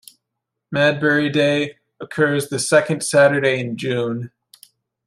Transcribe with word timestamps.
Madbury 0.73 1.31
Day 1.31 1.77
occurs 1.99 2.49
the 2.49 2.57
second 2.57 3.03
Saturday 3.03 3.59
in 3.59 3.77
June. 3.77 4.31